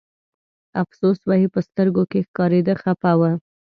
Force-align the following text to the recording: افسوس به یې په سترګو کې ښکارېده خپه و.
افسوس 0.81 1.17
به 1.27 1.35
یې 1.41 1.47
په 1.53 1.59
سترګو 1.67 2.03
کې 2.11 2.19
ښکارېده 2.27 2.73
خپه 2.81 3.11
و. 3.19 3.21